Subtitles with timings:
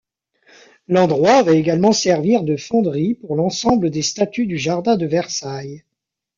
[0.87, 5.83] L'endroit va également servir de fonderie pour l'ensemble des statues du jardin de Versailles.